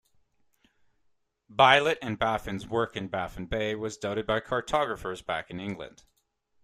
Bylot 1.47 1.99
and 2.01 2.17
Baffin's 2.17 2.65
work 2.65 2.95
in 2.97 3.07
Baffin 3.07 3.45
Bay 3.45 3.75
was 3.75 3.97
doubted 3.97 4.25
by 4.25 4.39
cartographers 4.39 5.21
back 5.21 5.51
in 5.51 5.59
England. 5.59 6.05